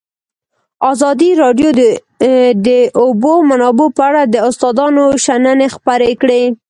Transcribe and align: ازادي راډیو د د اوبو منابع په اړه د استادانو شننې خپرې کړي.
ازادي 0.91 1.31
راډیو 1.41 1.69
د 1.79 1.81
د 2.67 2.69
اوبو 3.03 3.33
منابع 3.49 3.87
په 3.97 4.03
اړه 4.09 4.21
د 4.27 4.35
استادانو 4.49 5.03
شننې 5.25 5.67
خپرې 5.75 6.11
کړي. 6.21 6.43